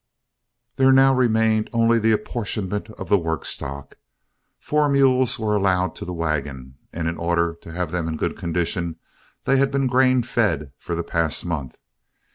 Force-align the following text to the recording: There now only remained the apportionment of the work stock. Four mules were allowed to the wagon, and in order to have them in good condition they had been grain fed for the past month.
There 0.77 0.91
now 0.91 1.11
only 1.11 1.27
remained 1.27 1.69
the 1.71 2.11
apportionment 2.11 2.89
of 2.89 3.07
the 3.07 3.19
work 3.19 3.45
stock. 3.45 3.97
Four 4.59 4.89
mules 4.89 5.37
were 5.37 5.55
allowed 5.55 5.93
to 5.97 6.05
the 6.05 6.11
wagon, 6.13 6.79
and 6.91 7.07
in 7.07 7.17
order 7.19 7.53
to 7.61 7.71
have 7.71 7.91
them 7.91 8.07
in 8.07 8.17
good 8.17 8.35
condition 8.35 8.95
they 9.43 9.57
had 9.57 9.69
been 9.69 9.85
grain 9.85 10.23
fed 10.23 10.71
for 10.79 10.95
the 10.95 11.03
past 11.03 11.45
month. 11.45 11.77